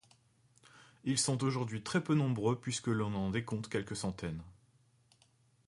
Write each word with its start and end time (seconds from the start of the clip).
Ils 1.03 1.19
sont 1.19 1.43
aujourd'hui 1.43 1.83
très 1.83 2.03
peu 2.03 2.15
nombreux 2.15 2.59
puisque 2.59 2.87
l'on 2.87 3.13
en 3.13 3.29
décompte 3.29 3.67
quelques 3.67 3.95
centaines. 3.95 4.41